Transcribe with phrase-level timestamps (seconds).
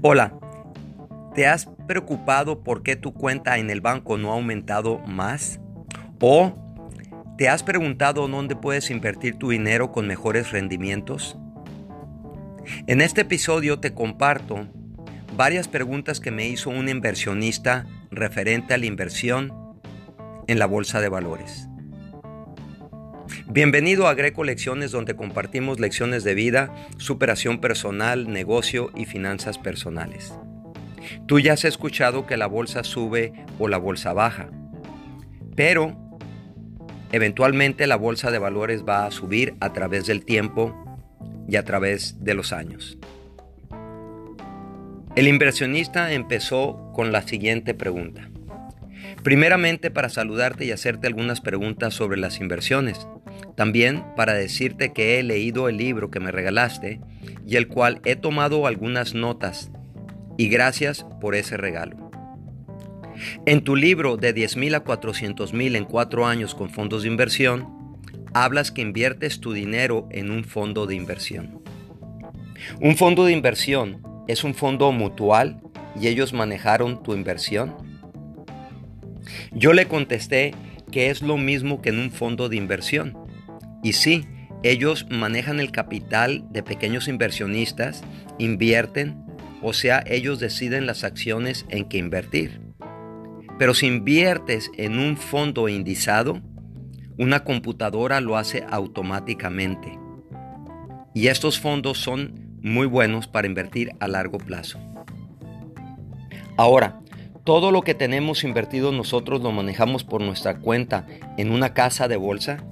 [0.00, 0.38] Hola,
[1.34, 5.58] ¿te has preocupado por qué tu cuenta en el banco no ha aumentado más?
[6.20, 6.54] ¿O
[7.36, 11.36] te has preguntado dónde puedes invertir tu dinero con mejores rendimientos?
[12.86, 14.68] En este episodio te comparto
[15.36, 19.52] varias preguntas que me hizo un inversionista referente a la inversión
[20.46, 21.67] en la bolsa de valores.
[23.50, 30.34] Bienvenido a Greco Lecciones donde compartimos lecciones de vida, superación personal, negocio y finanzas personales.
[31.26, 34.50] Tú ya has escuchado que la bolsa sube o la bolsa baja,
[35.56, 35.96] pero
[37.10, 41.00] eventualmente la bolsa de valores va a subir a través del tiempo
[41.48, 42.98] y a través de los años.
[45.16, 48.28] El inversionista empezó con la siguiente pregunta.
[49.22, 53.06] Primeramente para saludarte y hacerte algunas preguntas sobre las inversiones.
[53.58, 57.00] También para decirte que he leído el libro que me regalaste
[57.44, 59.72] y el cual he tomado algunas notas
[60.36, 62.08] y gracias por ese regalo.
[63.46, 67.98] En tu libro de 10.000 a 400.000 en cuatro años con fondos de inversión,
[68.32, 71.60] hablas que inviertes tu dinero en un fondo de inversión.
[72.80, 75.60] Un fondo de inversión es un fondo mutual
[76.00, 77.74] y ellos manejaron tu inversión.
[79.50, 80.54] Yo le contesté
[80.92, 83.26] que es lo mismo que en un fondo de inversión
[83.82, 84.26] y sí,
[84.62, 88.02] ellos manejan el capital de pequeños inversionistas,
[88.38, 89.24] invierten,
[89.62, 92.60] o sea, ellos deciden las acciones en que invertir.
[93.58, 96.40] Pero si inviertes en un fondo indizado,
[97.18, 99.98] una computadora lo hace automáticamente.
[101.14, 104.78] Y estos fondos son muy buenos para invertir a largo plazo.
[106.56, 107.00] Ahora,
[107.44, 112.16] todo lo que tenemos invertido nosotros lo manejamos por nuestra cuenta en una casa de
[112.16, 112.64] bolsa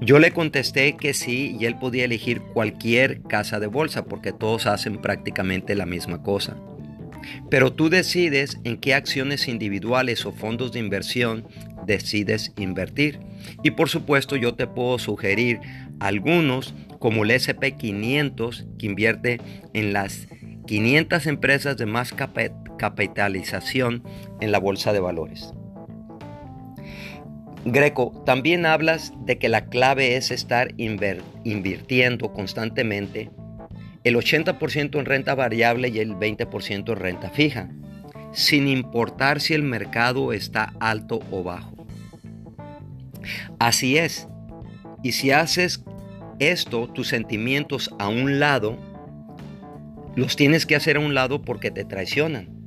[0.00, 4.66] yo le contesté que sí y él podía elegir cualquier casa de bolsa porque todos
[4.66, 6.56] hacen prácticamente la misma cosa.
[7.50, 11.46] Pero tú decides en qué acciones individuales o fondos de inversión
[11.84, 13.18] decides invertir.
[13.64, 15.60] Y por supuesto yo te puedo sugerir
[15.98, 19.40] algunos como el SP500 que invierte
[19.74, 20.28] en las
[20.66, 22.14] 500 empresas de más
[22.78, 24.04] capitalización
[24.40, 25.54] en la bolsa de valores.
[27.64, 33.30] Greco, también hablas de que la clave es estar invirtiendo constantemente
[34.04, 37.68] el 80% en renta variable y el 20% en renta fija,
[38.32, 41.74] sin importar si el mercado está alto o bajo.
[43.58, 44.28] Así es,
[45.02, 45.84] y si haces
[46.38, 48.78] esto, tus sentimientos a un lado,
[50.14, 52.57] los tienes que hacer a un lado porque te traicionan.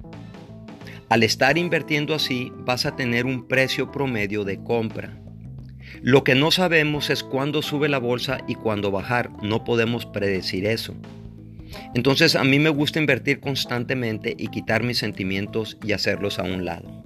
[1.12, 5.20] Al estar invirtiendo así, vas a tener un precio promedio de compra.
[6.02, 9.30] Lo que no sabemos es cuándo sube la bolsa y cuándo bajar.
[9.44, 10.96] No podemos predecir eso.
[11.96, 16.64] Entonces a mí me gusta invertir constantemente y quitar mis sentimientos y hacerlos a un
[16.64, 17.04] lado.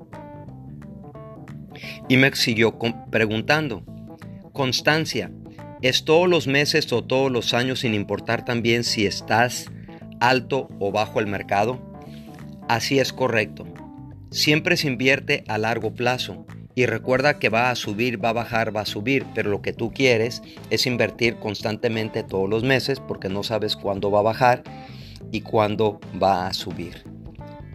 [2.08, 2.78] Y me siguió
[3.10, 3.84] preguntando,
[4.54, 5.32] constancia,
[5.82, 9.72] ¿es todos los meses o todos los años sin importar también si estás
[10.20, 11.82] alto o bajo el mercado?
[12.68, 13.66] Así es correcto.
[14.32, 18.76] Siempre se invierte a largo plazo y recuerda que va a subir, va a bajar,
[18.76, 23.30] va a subir, pero lo que tú quieres es invertir constantemente todos los meses porque
[23.30, 24.64] no sabes cuándo va a bajar
[25.32, 27.04] y cuándo va a subir.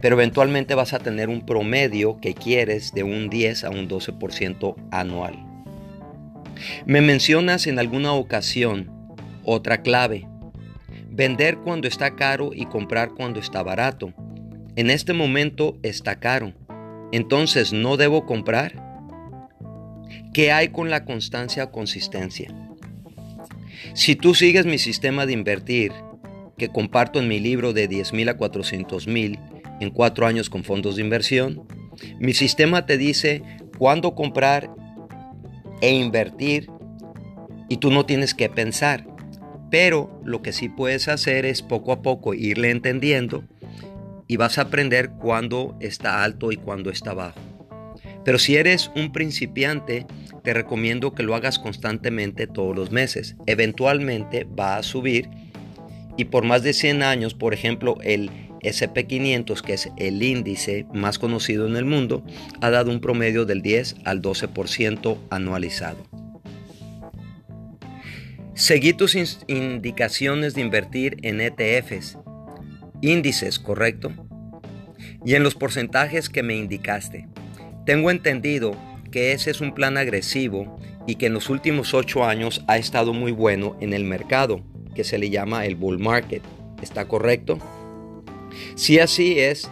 [0.03, 4.75] Pero eventualmente vas a tener un promedio que quieres de un 10 a un 12%
[4.91, 5.47] anual.
[6.84, 8.91] Me mencionas en alguna ocasión
[9.44, 10.27] otra clave.
[11.10, 14.12] Vender cuando está caro y comprar cuando está barato.
[14.76, 16.53] En este momento está caro,
[17.12, 18.88] entonces no debo comprar.
[20.32, 22.54] ¿Qué hay con la constancia o consistencia?
[23.94, 25.92] Si tú sigues mi sistema de invertir,
[26.56, 29.41] que comparto en mi libro de 10 mil a 400 mil
[29.80, 31.66] en cuatro años con fondos de inversión,
[32.20, 33.42] mi sistema te dice
[33.76, 34.70] cuándo comprar
[35.80, 36.70] e invertir
[37.69, 39.06] y tú no tienes que pensar.
[39.71, 43.45] Pero lo que sí puedes hacer es poco a poco irle entendiendo
[44.30, 47.41] y vas a aprender cuándo está alto y cuándo está bajo.
[48.24, 50.06] Pero si eres un principiante,
[50.44, 53.34] te recomiendo que lo hagas constantemente todos los meses.
[53.47, 55.28] Eventualmente va a subir
[56.16, 58.30] y por más de 100 años, por ejemplo, el
[58.60, 62.24] SP500, que es el índice más conocido en el mundo,
[62.60, 66.06] ha dado un promedio del 10 al 12% anualizado.
[68.54, 69.16] Seguí tus
[69.48, 72.16] indicaciones de invertir en ETFs
[73.00, 74.12] índices, ¿correcto?
[75.24, 77.28] Y en los porcentajes que me indicaste.
[77.86, 78.76] Tengo entendido
[79.10, 83.12] que ese es un plan agresivo y que en los últimos ocho años ha estado
[83.12, 84.62] muy bueno en el mercado,
[84.94, 86.42] que se le llama el bull market.
[86.82, 87.58] ¿Está correcto?
[88.74, 89.70] Si así es,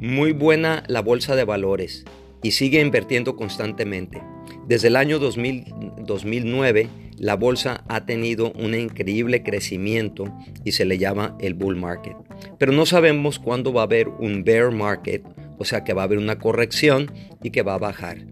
[0.00, 2.04] muy buena la bolsa de valores
[2.42, 4.22] y sigue invirtiendo constantemente.
[4.66, 6.88] Desde el año 2009,
[7.20, 10.34] la bolsa ha tenido un increíble crecimiento
[10.64, 12.16] y se le llama el bull market.
[12.56, 15.22] Pero no sabemos cuándo va a haber un bear market,
[15.58, 17.12] o sea que va a haber una corrección
[17.42, 18.24] y que va a bajar.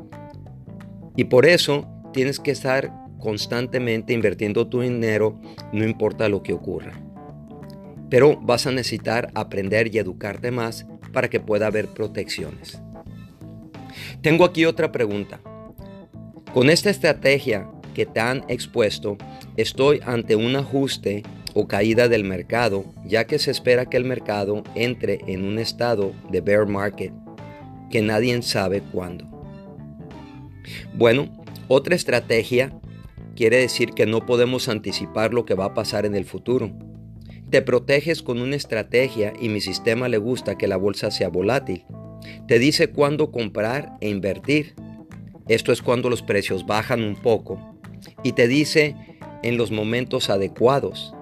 [1.17, 5.38] Y por eso tienes que estar constantemente invirtiendo tu dinero,
[5.70, 6.99] no importa lo que ocurra.
[8.08, 12.81] Pero vas a necesitar aprender y educarte más para que pueda haber protecciones.
[14.23, 15.40] Tengo aquí otra pregunta.
[16.55, 19.17] Con esta estrategia que te han expuesto,
[19.56, 21.23] estoy ante un ajuste
[21.55, 26.12] o caída del mercado, ya que se espera que el mercado entre en un estado
[26.31, 27.12] de bear market
[27.90, 29.26] que nadie sabe cuándo.
[30.94, 31.29] Bueno,
[31.69, 32.79] otra estrategia
[33.35, 36.73] quiere decir que no podemos anticipar lo que va a pasar en el futuro.
[37.50, 41.85] Te proteges con una estrategia y mi sistema le gusta que la bolsa sea volátil.
[42.46, 44.75] Te dice cuándo comprar e invertir.
[45.46, 47.78] Esto es cuando los precios bajan un poco.
[48.23, 48.95] Y te dice
[49.43, 51.15] en los momentos adecuados.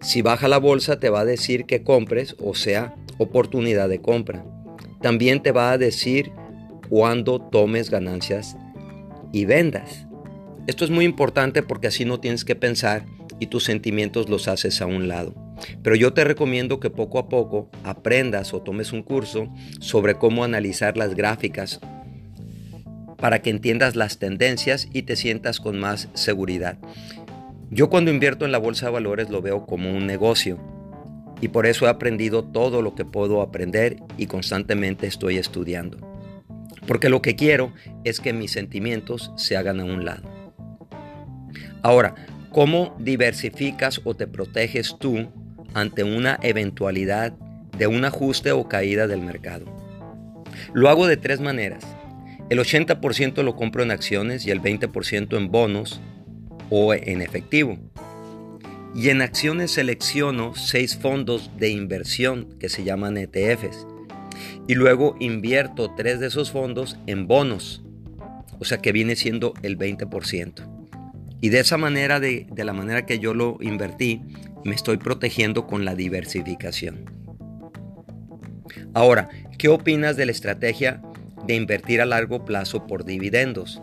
[0.00, 4.44] Si baja la bolsa te va a decir que compres, o sea, oportunidad de compra.
[5.00, 6.32] También te va a decir
[6.88, 8.56] cuándo tomes ganancias
[9.32, 10.06] y vendas.
[10.66, 13.04] Esto es muy importante porque así no tienes que pensar
[13.38, 15.34] y tus sentimientos los haces a un lado.
[15.82, 19.48] Pero yo te recomiendo que poco a poco aprendas o tomes un curso
[19.80, 21.80] sobre cómo analizar las gráficas
[23.18, 26.78] para que entiendas las tendencias y te sientas con más seguridad.
[27.70, 30.58] Yo cuando invierto en la bolsa de valores lo veo como un negocio
[31.40, 35.98] y por eso he aprendido todo lo que puedo aprender y constantemente estoy estudiando.
[36.86, 37.72] Porque lo que quiero
[38.04, 40.22] es que mis sentimientos se hagan a un lado.
[41.82, 42.14] Ahora,
[42.50, 45.28] ¿cómo diversificas o te proteges tú
[45.74, 47.32] ante una eventualidad
[47.76, 49.66] de un ajuste o caída del mercado?
[50.72, 51.84] Lo hago de tres maneras.
[52.48, 56.00] El 80% lo compro en acciones y el 20% en bonos
[56.70, 57.76] o en efectivo.
[58.94, 63.86] Y en acciones selecciono seis fondos de inversión que se llaman ETFs.
[64.68, 67.84] Y luego invierto tres de esos fondos en bonos.
[68.58, 70.76] O sea que viene siendo el 20%.
[71.40, 74.22] Y de esa manera, de, la manera que yo lo invertí,
[74.64, 77.04] me estoy protegiendo con la diversificación.
[78.94, 79.28] Ahora,
[79.58, 81.02] ¿qué opinas de la estrategia
[81.46, 83.80] de invertir a largo plazo por dividendos?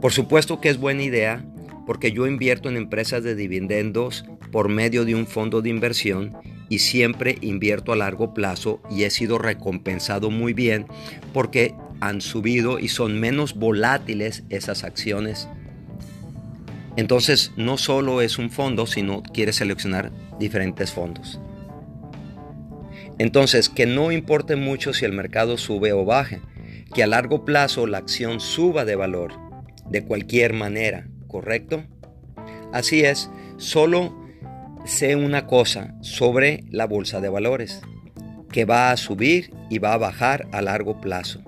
[0.00, 1.44] Por supuesto que es buena idea
[1.86, 6.36] porque yo invierto en empresas de dividendos por medio de un fondo de inversión
[6.68, 10.86] y siempre invierto a largo plazo y he sido recompensado muy bien
[11.32, 15.48] porque han subido y son menos volátiles esas acciones
[16.96, 20.10] entonces no solo es un fondo, sino quiere seleccionar
[20.40, 21.38] diferentes fondos.
[23.18, 26.40] Entonces, que no importe mucho si el mercado sube o baje,
[26.94, 29.32] que a largo plazo la acción suba de valor,
[29.88, 31.84] de cualquier manera, ¿correcto?
[32.72, 34.14] Así es, solo
[34.84, 37.80] sé una cosa sobre la bolsa de valores,
[38.52, 41.42] que va a subir y va a bajar a largo plazo.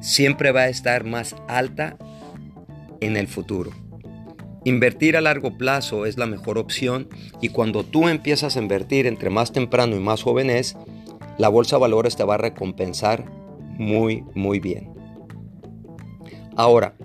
[0.00, 1.96] Siempre va a estar más alta
[3.00, 3.85] en el futuro.
[4.66, 7.08] Invertir a largo plazo es la mejor opción
[7.40, 10.76] y cuando tú empiezas a invertir entre más temprano y más joven es,
[11.38, 13.26] la bolsa de valores te va a recompensar
[13.78, 14.90] muy, muy bien.
[16.56, 16.96] Ahora,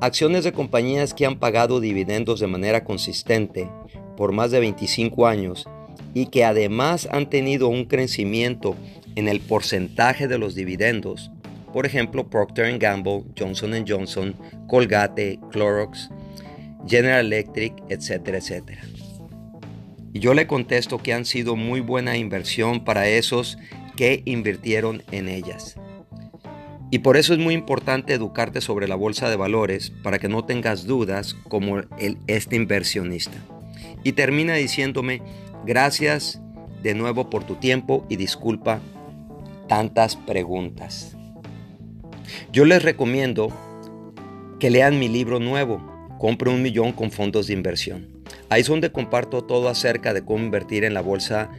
[0.00, 3.68] acciones de compañías que han pagado dividendos de manera consistente
[4.16, 5.66] por más de 25 años
[6.14, 8.76] y que además han tenido un crecimiento
[9.16, 11.32] en el porcentaje de los dividendos,
[11.72, 14.36] por ejemplo Procter Gamble, Johnson Johnson,
[14.68, 16.10] Colgate, Clorox,
[16.86, 18.82] General Electric, etcétera, etcétera.
[20.12, 23.58] Y yo le contesto que han sido muy buena inversión para esos
[23.96, 25.76] que invirtieron en ellas.
[26.90, 30.44] Y por eso es muy importante educarte sobre la bolsa de valores para que no
[30.44, 33.36] tengas dudas como el, este inversionista.
[34.04, 35.20] Y termina diciéndome,
[35.66, 36.40] gracias
[36.82, 38.80] de nuevo por tu tiempo y disculpa
[39.68, 41.16] tantas preguntas.
[42.52, 43.52] Yo les recomiendo
[44.58, 48.08] que lean mi libro nuevo, Compre un millón con fondos de inversión.
[48.48, 51.50] Ahí es donde comparto todo acerca de cómo invertir en la bolsa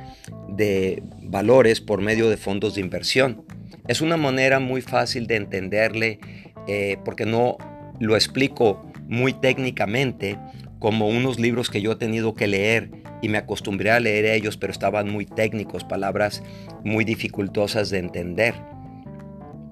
[0.48, 3.46] de valores por medio de fondos de inversión.
[3.88, 6.20] Es una manera muy fácil de entenderle
[6.68, 7.58] eh, porque no
[8.00, 10.38] lo explico muy técnicamente
[10.80, 12.90] como unos libros que yo he tenido que leer
[13.22, 16.42] y me acostumbré a leer ellos, pero estaban muy técnicos, palabras
[16.84, 18.56] muy dificultosas de entender.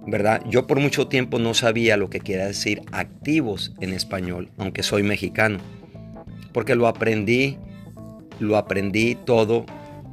[0.07, 0.41] ¿Verdad?
[0.49, 5.03] Yo por mucho tiempo no sabía lo que quería decir activos en español, aunque soy
[5.03, 5.59] mexicano,
[6.53, 7.57] porque lo aprendí
[8.39, 9.65] lo aprendí todo,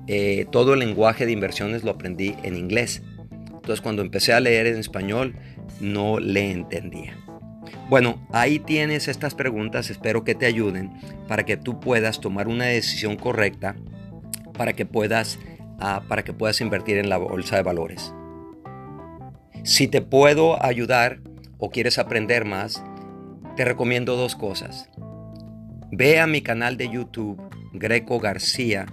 [0.06, 3.02] eh, todo el lenguaje de inversiones lo aprendí en inglés.
[3.46, 5.34] Entonces cuando empecé a leer en español
[5.80, 7.16] no le entendía.
[7.88, 10.92] Bueno, ahí tienes estas preguntas, espero que te ayuden
[11.28, 13.76] para que tú puedas tomar una decisión correcta
[14.56, 15.38] para que puedas,
[15.80, 18.14] ah, para que puedas invertir en la bolsa de valores.
[19.64, 21.20] Si te puedo ayudar
[21.56, 22.84] o quieres aprender más,
[23.56, 24.90] te recomiendo dos cosas.
[25.90, 27.40] Ve a mi canal de YouTube,
[27.72, 28.84] Greco García,